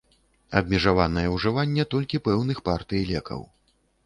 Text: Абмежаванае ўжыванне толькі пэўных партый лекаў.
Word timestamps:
Абмежаванае 0.61 1.25
ўжыванне 1.35 1.85
толькі 1.93 2.21
пэўных 2.29 2.63
партый 2.71 3.05
лекаў. 3.13 3.47